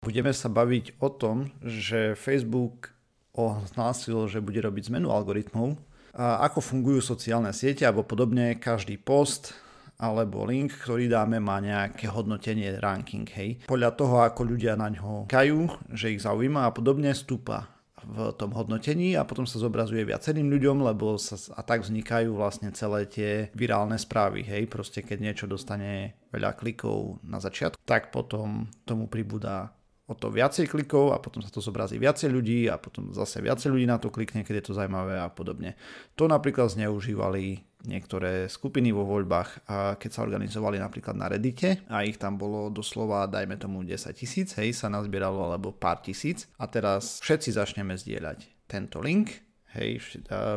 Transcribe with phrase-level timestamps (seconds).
[0.00, 2.96] Budeme sa baviť o tom, že Facebook
[3.36, 5.76] ohlásil, že bude robiť zmenu algoritmov,
[6.16, 9.54] a ako fungujú sociálne siete alebo podobne, každý post
[10.00, 13.60] alebo link, ktorý dáme, má nejaké hodnotenie, ranking, hej.
[13.68, 17.68] Podľa toho, ako ľudia na ňo kajú, že ich zaujíma a podobne, stúpa
[18.00, 22.72] v tom hodnotení a potom sa zobrazuje viacerým ľuďom, lebo sa, a tak vznikajú vlastne
[22.72, 28.72] celé tie virálne správy, hej, proste keď niečo dostane veľa klikov na začiatku, tak potom
[28.88, 29.76] tomu pribúda
[30.10, 33.70] o to viacej klikov a potom sa to zobrazí viacej ľudí a potom zase viacej
[33.70, 35.78] ľudí na to klikne, keď je to zaujímavé a podobne.
[36.18, 42.02] To napríklad zneužívali niektoré skupiny vo voľbách, a keď sa organizovali napríklad na Reddite a
[42.02, 46.66] ich tam bolo doslova, dajme tomu 10 tisíc, hej, sa nazbieralo alebo pár tisíc a
[46.66, 49.32] teraz všetci začneme zdieľať tento link,
[49.78, 50.02] hej,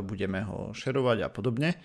[0.03, 1.77] budeme ho šerovať a podobne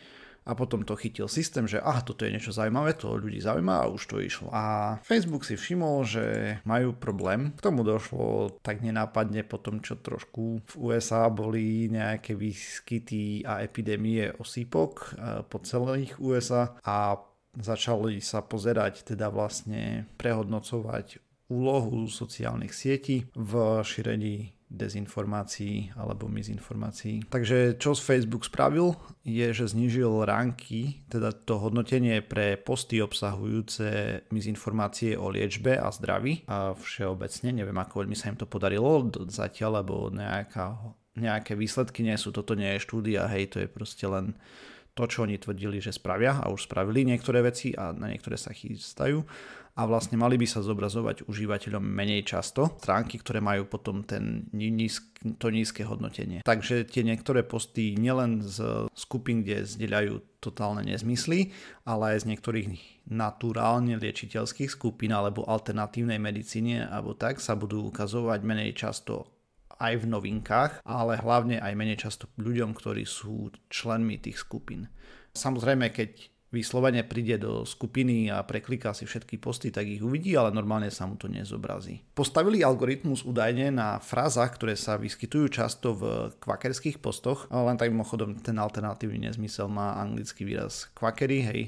[0.48, 3.92] a potom to chytil systém, že aha, toto je niečo zaujímavé, to ľudí zaujíma a
[3.92, 4.48] už to išlo.
[4.48, 6.24] A Facebook si všimol, že
[6.64, 7.52] majú problém.
[7.52, 13.60] K tomu došlo tak nenápadne po tom, čo trošku v USA boli nejaké výskyty a
[13.60, 15.08] epidémie osýpok e,
[15.44, 17.20] po celých USA a
[17.52, 23.52] začali sa pozerať, teda vlastne prehodnocovať úlohu sociálnych sietí v
[23.84, 27.24] šírení dezinformácií alebo mizinformácií.
[27.32, 28.92] Takže čo Facebook spravil,
[29.24, 36.44] je, že znížil ranky, teda to hodnotenie pre posty obsahujúce mizinformácie o liečbe a zdraví
[36.46, 40.76] a všeobecne, neviem ako veľmi sa im to podarilo zatiaľ, lebo nejaká,
[41.16, 44.36] nejaké výsledky nie sú, toto nie je štúdia, hej, to je proste len
[44.98, 48.50] to, čo oni tvrdili, že spravia a už spravili niektoré veci a na niektoré sa
[48.50, 49.22] chystajú
[49.78, 55.22] a vlastne mali by sa zobrazovať užívateľom menej často stránky, ktoré majú potom ten nízk,
[55.38, 56.42] to nízke hodnotenie.
[56.42, 61.54] Takže tie niektoré posty nielen z skupín, kde zdieľajú totálne nezmysly,
[61.86, 62.66] ale aj z niektorých
[63.06, 69.37] naturálne liečiteľských skupín alebo alternatívnej medicíne alebo tak sa budú ukazovať menej často
[69.78, 74.90] aj v novinkách, ale hlavne aj menej často ľuďom, ktorí sú členmi tých skupín.
[75.34, 80.48] Samozrejme, keď vyslovene príde do skupiny a prekliká si všetky posty, tak ich uvidí, ale
[80.48, 82.00] normálne sa mu to nezobrazí.
[82.16, 86.02] Postavili algoritmus údajne na frázach, ktoré sa vyskytujú často v
[86.40, 91.60] kvakerských postoch, len tak mimochodom ten alternatívny nezmysel má anglický výraz kvakery, hej,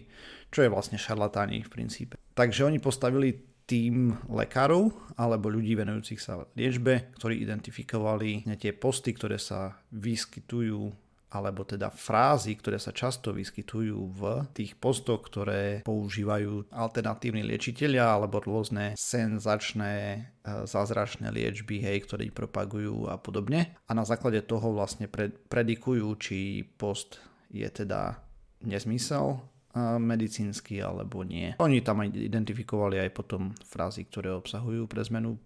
[0.49, 2.15] čo je vlastne šarlatáni v princípe.
[2.33, 9.39] Takže oni postavili tým lekárov alebo ľudí venujúcich sa liečbe, ktorí identifikovali tie posty, ktoré
[9.39, 10.91] sa vyskytujú
[11.31, 18.43] alebo teda frázy, ktoré sa často vyskytujú v tých postoch, ktoré používajú alternatívni liečiteľia alebo
[18.43, 20.19] rôzne senzačné e,
[20.67, 23.79] zázračné liečby, hej, ktoré propagujú a podobne.
[23.87, 25.07] A na základe toho vlastne
[25.47, 28.19] predikujú, či post je teda
[28.67, 29.39] nezmysel
[29.79, 31.55] medicínsky alebo nie.
[31.63, 35.39] Oni tam identifikovali aj potom frázy, ktoré obsahujú pre zmenu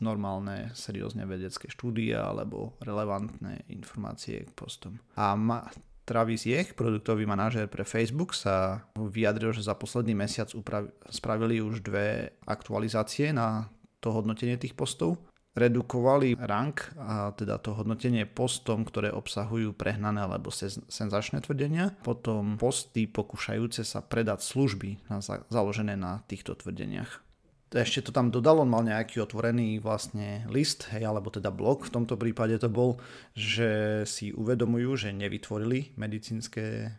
[0.00, 4.96] normálne, seriózne vedecké štúdie alebo relevantné informácie k postom.
[5.16, 5.68] A ma,
[6.08, 11.84] Travis Jech, produktový manažér pre Facebook, sa vyjadril, že za posledný mesiac uprav- spravili už
[11.84, 13.70] dve aktualizácie na
[14.00, 15.20] to hodnotenie tých postov.
[15.60, 20.48] Redukovali rank, a teda to hodnotenie postom, ktoré obsahujú prehnané alebo
[20.88, 21.92] senzačné tvrdenia.
[22.00, 25.20] Potom posty pokúšajúce sa predať služby na,
[25.52, 27.30] založené na týchto tvrdeniach
[27.78, 31.94] ešte to tam dodal, on mal nejaký otvorený vlastne list, hej, alebo teda blog v
[31.94, 32.98] tomto prípade to bol,
[33.38, 36.90] že si uvedomujú, že nevytvorili medicínske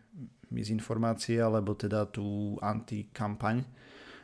[0.47, 3.67] mizinformácie, alebo teda tú antikampaň,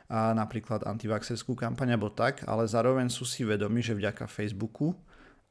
[0.08, 4.96] a napríklad antivaxerskú kampaň alebo tak, ale zároveň sú si vedomi, že vďaka Facebooku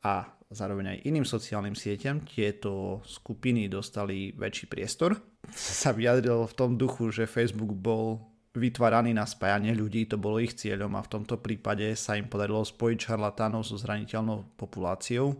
[0.01, 5.13] a zároveň aj iným sociálnym sieťam tieto skupiny dostali väčší priestor.
[5.53, 8.17] Sa vyjadril v tom duchu, že Facebook bol
[8.57, 12.65] vytváraní na spájanie ľudí, to bolo ich cieľom a v tomto prípade sa im podarilo
[12.65, 15.37] spojiť šarlatánov so zraniteľnou populáciou,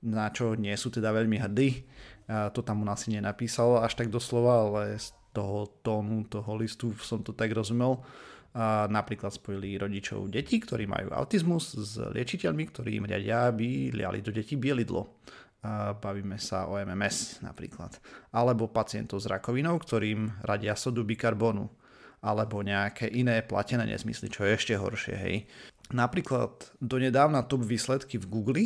[0.00, 1.84] na čo nie sú teda veľmi hrdí.
[2.28, 6.92] To tam u nás si nenapísal až tak doslova, ale z toho tónu, toho listu
[6.98, 8.02] som to tak rozumel.
[8.56, 14.24] A napríklad spojili rodičov detí, ktorí majú autizmus s liečiteľmi, ktorí im riadia, aby liali
[14.24, 15.20] do detí bielidlo.
[15.62, 17.98] A bavíme sa o MMS napríklad.
[18.32, 21.68] Alebo pacientov s rakovinou, ktorým radia sodu bikarbonu
[22.18, 25.36] alebo nejaké iné platené nezmysly, čo je ešte horšie, hej.
[25.94, 28.64] Napríklad donedávna top výsledky v Google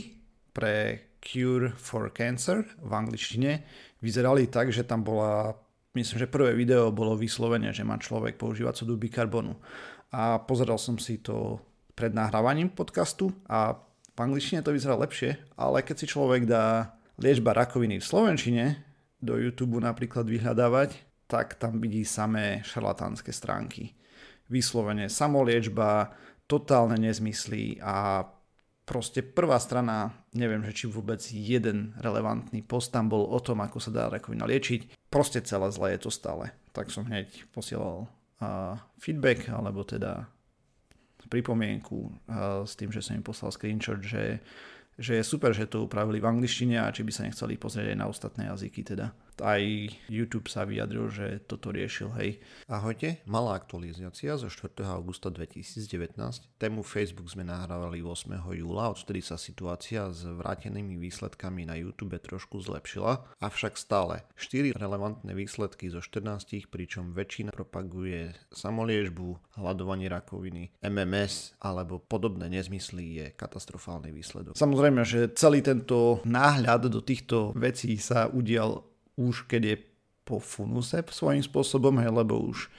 [0.56, 3.62] pre Cure for Cancer v angličtine
[4.03, 5.55] vyzerali tak, že tam bola,
[5.94, 9.56] myslím, že prvé video bolo vyslovene, že má človek používať sodu bikarbonu.
[10.12, 11.61] A pozeral som si to
[11.97, 13.77] pred nahrávaním podcastu a
[14.12, 18.65] v angličtine to vyzerá lepšie, ale keď si človek dá liečba rakoviny v slovenčine
[19.21, 20.97] do YouTube napríklad vyhľadávať,
[21.29, 23.97] tak tam vidí samé šarlatánske stránky.
[24.53, 26.12] Vyslovene samoliečba,
[26.45, 28.29] totálne nezmyslí a
[28.85, 33.79] proste prvá strana, neviem, že či vôbec jeden relevantný post tam bol o tom, ako
[33.79, 35.08] sa dá rakovina liečiť.
[35.12, 36.52] Proste celé zle je to stále.
[36.73, 38.08] Tak som hneď posielal
[38.40, 40.29] uh, feedback, alebo teda
[41.29, 44.40] pripomienku uh, s tým, že som im poslal screenshot, že
[45.00, 47.99] že je super, že to upravili v angličtine a či by sa nechceli pozrieť aj
[47.99, 49.17] na ostatné jazyky teda.
[49.40, 49.62] Aj
[50.12, 52.44] YouTube sa vyjadril, že toto riešil, hej.
[52.69, 54.84] Ahojte, malá aktualizácia zo 4.
[54.93, 56.19] augusta 2019.
[56.61, 58.29] Tému Facebook sme nahrávali 8.
[58.52, 65.32] júla, odtedy sa situácia s vrátenými výsledkami na YouTube trošku zlepšila, avšak stále 4 relevantné
[65.32, 74.12] výsledky zo 14, pričom väčšina propaguje samoliežbu, hľadovanie rakoviny, MMS alebo podobné nezmysly je katastrofálny
[74.12, 74.61] výsledok.
[74.61, 79.76] Samozrejme, že celý tento náhľad do týchto vecí sa udial už keď je
[80.23, 82.70] po funuse svojím spôsobom, hej, lebo už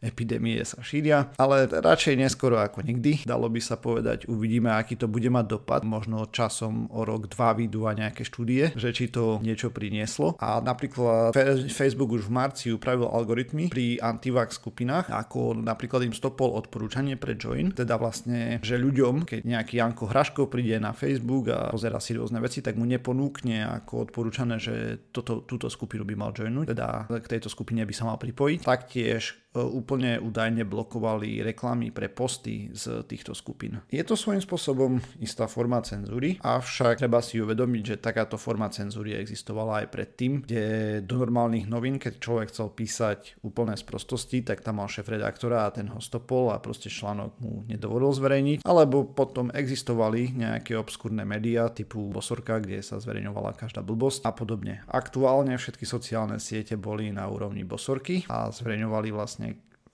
[0.00, 3.24] epidémie sa šíria, ale radšej neskoro ako nikdy.
[3.24, 5.82] Dalo by sa povedať, uvidíme, aký to bude mať dopad.
[5.86, 10.36] Možno časom o rok, dva vyjdú a nejaké štúdie, že či to niečo prinieslo.
[10.40, 11.32] A napríklad
[11.72, 17.36] Facebook už v marci upravil algoritmy pri antivax skupinách, ako napríklad im stopol odporúčanie pre
[17.36, 22.16] join, teda vlastne, že ľuďom, keď nejaký Janko Hraško príde na Facebook a pozera si
[22.16, 26.88] rôzne veci, tak mu neponúkne ako odporúčané, že toto, túto skupinu by mal joinúť, teda
[27.08, 28.58] k tejto skupine by sa mal pripojiť.
[28.64, 33.80] Taktiež úplne údajne blokovali reklamy pre posty z týchto skupín.
[33.88, 39.16] Je to svojím spôsobom istá forma cenzúry, avšak treba si uvedomiť, že takáto forma cenzúry
[39.16, 40.64] existovala aj predtým, kde
[41.04, 45.72] do normálnych novín, keď človek chcel písať úplné sprostosti, tak tam mal šéf redaktora a
[45.72, 51.70] ten ho stopol a proste článok mu nedovolil zverejniť, alebo potom existovali nejaké obskúrne médiá
[51.72, 54.82] typu Bosorka, kde sa zverejňovala každá blbosť a podobne.
[54.90, 59.45] Aktuálne všetky sociálne siete boli na úrovni Bosorky a zverejňovali vlastne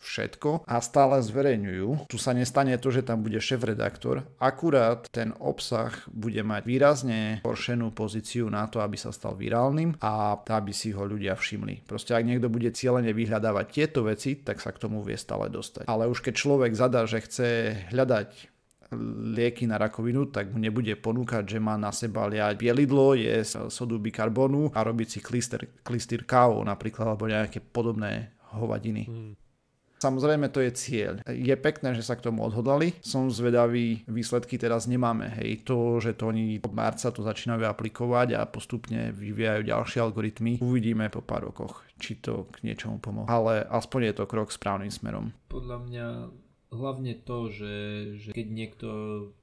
[0.03, 2.11] všetko a stále zverejňujú.
[2.11, 7.95] Tu sa nestane to, že tam bude šéf-redaktor, akurát ten obsah bude mať výrazne horšenú
[7.95, 11.87] pozíciu na to, aby sa stal virálnym a aby si ho ľudia všimli.
[11.87, 15.87] Proste ak niekto bude cieľene vyhľadávať tieto veci, tak sa k tomu vie stále dostať.
[15.87, 17.49] Ale už keď človek zadá, že chce
[17.95, 18.53] hľadať
[19.33, 23.41] lieky na rakovinu, tak mu nebude ponúkať, že má na seba liať bielidlo, je
[23.73, 29.09] sodu bikarbonu a robiť si klister, klister kávu napríklad, alebo nejaké podobné hovadiny.
[29.09, 29.33] Hmm.
[30.03, 31.13] Samozrejme to je cieľ.
[31.31, 32.99] Je pekné, že sa k tomu odhodlali.
[33.07, 35.31] Som zvedavý, výsledky teraz nemáme.
[35.39, 40.59] Hej, to, že to oni od marca to začínajú aplikovať a postupne vyvíjajú ďalšie algoritmy,
[40.59, 43.31] uvidíme po pár rokoch, či to k niečomu pomohlo.
[43.31, 45.31] Ale aspoň je to krok správnym smerom.
[45.47, 46.07] Podľa mňa
[46.73, 47.77] hlavne to, že,
[48.17, 48.89] že keď niekto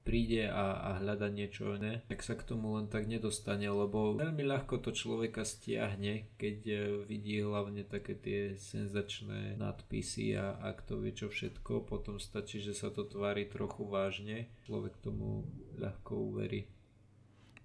[0.01, 4.41] príde a, a hľada niečo iné, tak sa k tomu len tak nedostane, lebo veľmi
[4.41, 10.97] ľahko to človeka stiahne, keď e, vidí hlavne také tie senzačné nadpisy a ak to
[10.97, 15.45] vie čo všetko, potom stačí, že sa to tvári trochu vážne, človek tomu
[15.77, 16.65] ľahko uverí.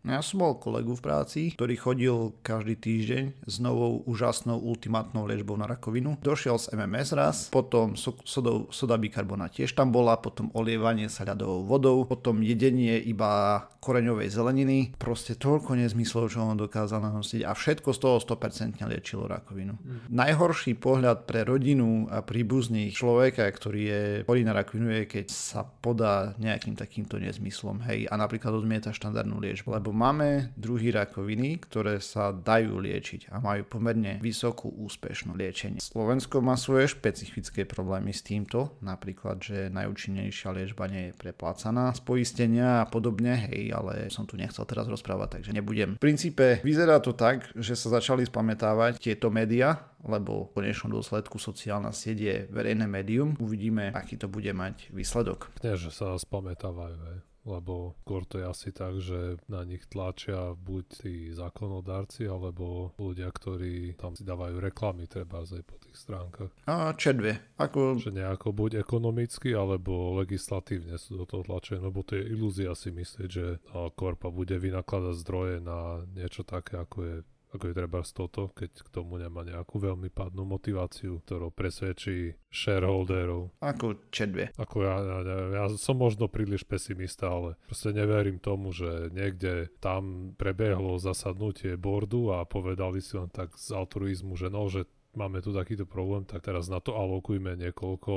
[0.05, 5.57] Ja som mal kolegu v práci, ktorý chodil každý týždeň s novou úžasnou ultimátnou liečbou
[5.57, 6.21] na rakovinu.
[6.21, 11.65] Došiel z MMS raz, potom sodou, soda bikarbona tiež tam bola, potom olievanie sa ľadovou
[11.65, 14.79] vodou, potom jedenie iba koreňovej zeleniny.
[15.01, 19.73] Proste toľko nezmyslov, čo on dokázal nanosiť a všetko z toho 100% liečilo rakovinu.
[19.81, 20.13] Mm.
[20.13, 25.65] Najhorší pohľad pre rodinu a príbuzných človeka, ktorý je chorý na rakovinu, je keď sa
[25.65, 32.03] podá nejakým takýmto nezmyslom, hej, a napríklad odmieta štandardnú liečbu, lebo máme druhy rakoviny, ktoré
[32.03, 35.79] sa dajú liečiť a majú pomerne vysokú úspešnú liečenie.
[35.79, 42.01] Slovensko má svoje špecifické problémy s týmto, napríklad, že najúčinnejšia liečba nie je preplácaná z
[42.03, 45.97] poistenia a podobne, hej, ale som tu nechcel teraz rozprávať, takže nebudem.
[45.97, 51.41] V princípe vyzerá to tak, že sa začali spamätávať tieto médiá, lebo v konečnom dôsledku
[51.41, 53.39] sociálna sieť je verejné médium.
[53.41, 55.49] Uvidíme, aký to bude mať výsledok.
[55.65, 60.57] Nie, že sa spamätávajú, hej lebo skôr to je asi tak, že na nich tlačia
[60.57, 66.51] buď tí zákonodárci, alebo ľudia, ktorí tam si dávajú reklamy treba aj po tých stránkach.
[66.65, 67.55] A čedve.
[67.61, 68.01] Ako...
[68.01, 72.89] Že nejako buď ekonomicky, alebo legislatívne sú do toho tlačené, lebo to je ilúzia si
[72.91, 73.47] myslieť, že
[73.95, 77.17] korpa bude vynakladať zdroje na niečo také, ako je
[77.55, 82.35] ako je treba z toto, keď k tomu nemá nejakú veľmi padnú motiváciu, ktorou presvedčí
[82.51, 83.55] shareholderov.
[83.63, 84.51] Ako čedve.
[84.59, 89.71] Ako ja, ja, ja, ja som možno príliš pesimista, ale proste neverím tomu, že niekde
[89.79, 95.41] tam prebehlo zasadnutie boardu a povedali si len tak z altruizmu, že no, že máme
[95.41, 98.15] tu takýto problém, tak teraz na to alokujme niekoľko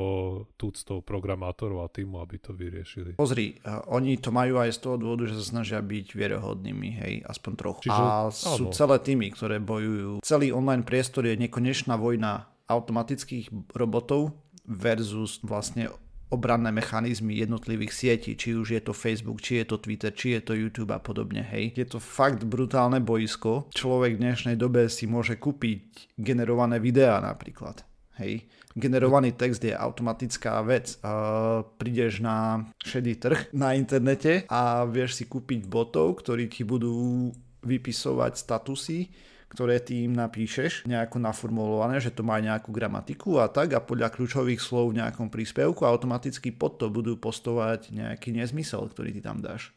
[0.57, 3.17] tuctov programátorov a týmu, aby to vyriešili.
[3.17, 3.57] Pozri,
[3.89, 7.79] oni to majú aj z toho dôvodu, že sa snažia byť vierohodnými, hej, aspoň trochu.
[7.89, 8.75] Čiže, a sú áno.
[8.75, 10.25] celé týmy, ktoré bojujú.
[10.25, 14.35] Celý online priestor je nekonečná vojna automatických robotov
[14.67, 15.87] versus vlastne
[16.27, 20.41] obranné mechanizmy jednotlivých sietí, či už je to Facebook, či je to Twitter, či je
[20.43, 21.71] to YouTube a podobne, hej.
[21.75, 23.71] Je to fakt brutálne boisko.
[23.71, 27.87] Človek v dnešnej dobe si môže kúpiť generované videá napríklad.
[28.17, 28.49] Hej.
[28.77, 30.97] Generovaný text je automatická vec.
[31.01, 37.29] Uh, prídeš na šedý trh na internete a vieš si kúpiť botov, ktorí ti budú
[37.65, 39.09] vypisovať statusy,
[39.47, 44.11] ktoré ty im napíšeš, nejako naformulované, že to má nejakú gramatiku a tak a podľa
[44.11, 49.39] kľúčových slov v nejakom príspevku automaticky pod to budú postovať nejaký nezmysel, ktorý ty tam
[49.39, 49.71] dáš.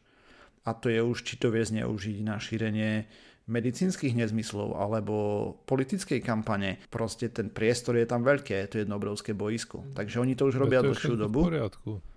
[0.67, 3.09] A to je už, či to vie zneužiť na šírenie
[3.51, 5.15] medicínskych nezmyslov alebo
[5.65, 6.79] politickej kampane.
[6.93, 9.87] Proste ten priestor je tam veľké, to je jedno obrovské boisko.
[9.97, 11.49] Takže oni to už robia dlhšiu dobu.
[11.49, 12.10] V poriadku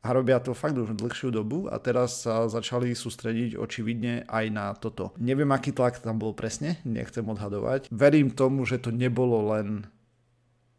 [0.00, 4.72] a robia to fakt už dlhšiu dobu a teraz sa začali sústrediť očividne aj na
[4.72, 5.12] toto.
[5.20, 7.92] Neviem, aký tlak tam bol presne, nechcem odhadovať.
[7.92, 9.84] Verím tomu, že to nebolo len,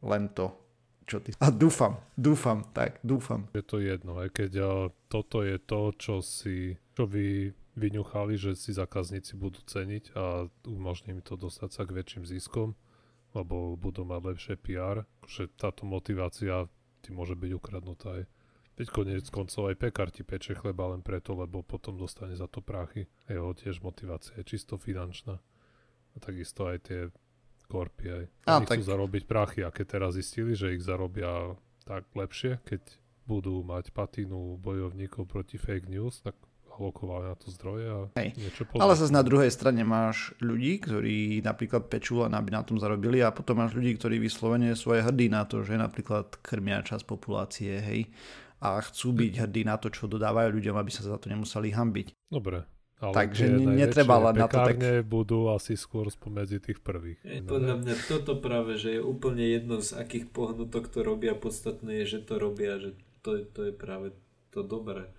[0.02, 0.50] len to,
[1.06, 1.38] čo ty...
[1.38, 3.46] A dúfam, dúfam, tak, dúfam.
[3.54, 4.70] Je to jedno, aj keď a,
[5.06, 11.14] toto je to, čo si, čo vy vyňuchali, že si zákazníci budú ceniť a umožní
[11.14, 12.74] mi to dostať sa k väčším ziskom,
[13.38, 16.68] lebo budú mať lepšie PR, že táto motivácia
[17.06, 18.24] ti môže byť ukradnutá aj
[18.82, 22.66] Veď konec koncov aj pekár ti peče chleba len preto, lebo potom dostane za to
[22.66, 23.06] práchy.
[23.30, 25.38] A jeho tiež motivácia je čisto finančná.
[25.38, 27.00] A takisto aj tie
[27.70, 28.26] korpy aj.
[28.50, 28.82] Oni tak...
[28.82, 31.54] chcú zarobiť prachy a keď teraz zistili, že ich zarobia
[31.86, 32.82] tak lepšie, keď
[33.30, 36.34] budú mať patinu bojovníkov proti fake news, tak
[36.74, 38.34] alokovali na to zdroje a Hej.
[38.34, 38.82] niečo pozrieť.
[38.82, 43.22] Ale zase na druhej strane máš ľudí, ktorí napríklad pečú len aby na tom zarobili
[43.22, 47.06] a potom máš ľudí, ktorí vyslovene sú aj hrdí na to, že napríklad krmia čas
[47.06, 48.10] populácie, hej
[48.62, 52.30] a chcú byť hrdí na to, čo dodávajú ľuďom, aby sa za to nemuseli hambiť.
[52.30, 52.70] Dobre,
[53.02, 54.78] ale Takže netreba len na to tak...
[55.10, 57.18] budú asi skôr spomedzi tých prvých.
[57.26, 62.06] Je, podľa mňa toto práve, že je úplne jedno z akých pohnutok to robia, podstatné
[62.06, 62.94] je, že to robia, že
[63.26, 64.14] to, to je práve
[64.54, 65.10] to dobré,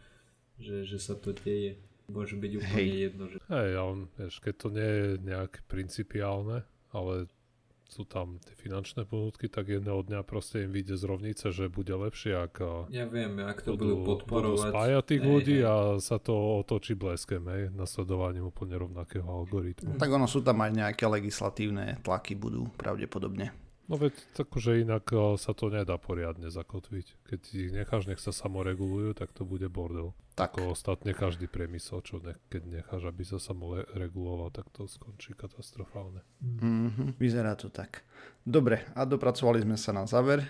[0.62, 1.82] že, že sa to deje.
[2.06, 3.02] Môže byť úplne Hej.
[3.10, 3.24] jedno.
[3.26, 3.36] Že...
[3.50, 6.62] Hej, ale vieš, keď to nie je nejak principiálne,
[6.94, 7.26] ale
[7.92, 11.92] sú tam tie finančné ponúdky, tak jedného dňa proste im vyjde z rovnice, že bude
[11.92, 14.56] lepšie, ak ja viem, ak to budú, budú podporovať.
[14.56, 15.68] Budú spájať tých hej, ľudí hej.
[15.68, 16.32] a sa to
[16.64, 20.00] otočí bleskem, hej, nasledovaním úplne rovnakého algoritmu.
[20.00, 23.52] Tak ono sú tam aj nejaké legislatívne tlaky budú pravdepodobne.
[23.92, 27.28] No veď takže inak eh, sa to nedá poriadne zakotviť.
[27.28, 30.16] Keď ich necháš, nech sa samoregulujú, tak to bude bordel.
[30.32, 30.56] Tak.
[30.56, 36.24] Ako ostatne každý priemysel, čo ne, keď necháš, aby sa samoreguloval, tak to skončí katastrofálne.
[36.40, 37.20] Mm-hmm.
[37.20, 38.00] Vyzerá to tak.
[38.40, 40.48] Dobre, a dopracovali sme sa na záver.